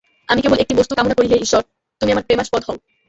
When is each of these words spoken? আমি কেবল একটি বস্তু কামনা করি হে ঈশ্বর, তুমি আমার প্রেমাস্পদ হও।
আমি 0.29 0.39
কেবল 0.41 0.57
একটি 0.59 0.73
বস্তু 0.75 0.93
কামনা 0.95 1.15
করি 1.15 1.27
হে 1.31 1.37
ঈশ্বর, 1.37 1.61
তুমি 2.01 2.11
আমার 2.11 2.25
প্রেমাস্পদ 2.27 2.61
হও। 2.67 2.77